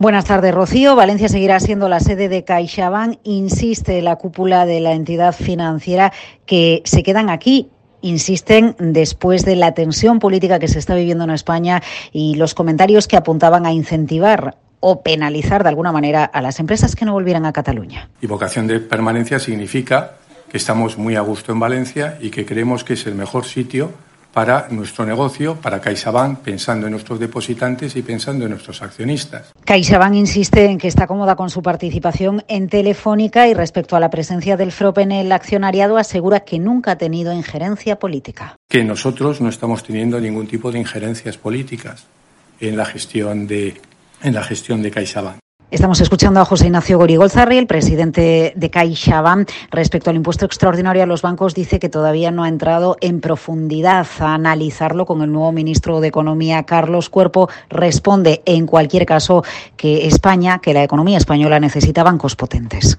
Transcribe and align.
Buenas 0.00 0.26
tardes, 0.26 0.54
Rocío. 0.54 0.94
Valencia 0.94 1.28
seguirá 1.28 1.58
siendo 1.58 1.88
la 1.88 1.98
sede 1.98 2.28
de 2.28 2.44
CaixaBank. 2.44 3.18
Insiste 3.24 4.00
la 4.00 4.14
cúpula 4.14 4.64
de 4.64 4.78
la 4.78 4.92
entidad 4.92 5.34
financiera 5.34 6.12
que 6.46 6.82
se 6.84 7.02
quedan 7.02 7.30
aquí 7.30 7.68
insisten 8.00 8.76
después 8.78 9.44
de 9.44 9.56
la 9.56 9.74
tensión 9.74 10.20
política 10.20 10.60
que 10.60 10.68
se 10.68 10.78
está 10.78 10.94
viviendo 10.94 11.24
en 11.24 11.30
España 11.30 11.82
y 12.12 12.36
los 12.36 12.54
comentarios 12.54 13.08
que 13.08 13.16
apuntaban 13.16 13.66
a 13.66 13.72
incentivar 13.72 14.56
o 14.78 15.02
penalizar 15.02 15.64
de 15.64 15.70
alguna 15.70 15.90
manera 15.90 16.24
a 16.24 16.40
las 16.42 16.60
empresas 16.60 16.94
que 16.94 17.04
no 17.04 17.12
volvieran 17.12 17.44
a 17.44 17.52
Cataluña. 17.52 18.08
Y 18.20 18.28
vocación 18.28 18.68
de 18.68 18.78
permanencia 18.78 19.40
significa 19.40 20.12
que 20.48 20.58
estamos 20.58 20.96
muy 20.96 21.16
a 21.16 21.22
gusto 21.22 21.50
en 21.50 21.58
Valencia 21.58 22.18
y 22.20 22.30
que 22.30 22.46
creemos 22.46 22.84
que 22.84 22.92
es 22.92 23.04
el 23.08 23.16
mejor 23.16 23.46
sitio 23.46 23.90
para 24.38 24.68
nuestro 24.70 25.04
negocio, 25.04 25.56
para 25.56 25.80
CaixaBank, 25.80 26.38
pensando 26.38 26.86
en 26.86 26.92
nuestros 26.92 27.18
depositantes 27.18 27.96
y 27.96 28.02
pensando 28.02 28.44
en 28.44 28.52
nuestros 28.52 28.80
accionistas. 28.82 29.52
CaixaBank 29.64 30.14
insiste 30.14 30.64
en 30.66 30.78
que 30.78 30.86
está 30.86 31.08
cómoda 31.08 31.34
con 31.34 31.50
su 31.50 31.60
participación 31.60 32.44
en 32.46 32.68
Telefónica 32.68 33.48
y 33.48 33.54
respecto 33.54 33.96
a 33.96 34.00
la 34.00 34.10
presencia 34.10 34.56
del 34.56 34.70
FROP 34.70 34.98
en 34.98 35.10
el 35.10 35.32
accionariado 35.32 35.96
asegura 35.96 36.44
que 36.44 36.60
nunca 36.60 36.92
ha 36.92 36.98
tenido 36.98 37.32
injerencia 37.32 37.98
política. 37.98 38.54
Que 38.68 38.84
nosotros 38.84 39.40
no 39.40 39.48
estamos 39.48 39.82
teniendo 39.82 40.20
ningún 40.20 40.46
tipo 40.46 40.70
de 40.70 40.78
injerencias 40.78 41.36
políticas 41.36 42.06
en 42.60 42.76
la 42.76 42.84
gestión 42.84 43.48
de 43.48 43.80
en 44.22 44.34
la 44.34 44.44
gestión 44.44 44.82
de 44.82 44.92
CaixaBank. 44.92 45.38
Estamos 45.70 46.00
escuchando 46.00 46.40
a 46.40 46.46
José 46.46 46.68
Ignacio 46.68 46.96
Gorigolzarri, 46.96 47.58
el 47.58 47.66
presidente 47.66 48.54
de 48.56 48.70
CaixaBank. 48.70 49.50
Respecto 49.70 50.08
al 50.08 50.16
impuesto 50.16 50.46
extraordinario 50.46 51.02
a 51.02 51.06
los 51.06 51.20
bancos, 51.20 51.54
dice 51.54 51.78
que 51.78 51.90
todavía 51.90 52.30
no 52.30 52.42
ha 52.42 52.48
entrado 52.48 52.96
en 53.02 53.20
profundidad 53.20 54.06
a 54.20 54.32
analizarlo 54.32 55.04
con 55.04 55.20
el 55.20 55.30
nuevo 55.30 55.52
ministro 55.52 56.00
de 56.00 56.08
Economía, 56.08 56.62
Carlos 56.62 57.10
Cuerpo. 57.10 57.50
Responde, 57.68 58.40
en 58.46 58.64
cualquier 58.64 59.04
caso, 59.04 59.44
que 59.76 60.06
España, 60.06 60.58
que 60.58 60.72
la 60.72 60.84
economía 60.84 61.18
española 61.18 61.60
necesita 61.60 62.02
bancos 62.02 62.34
potentes. 62.34 62.96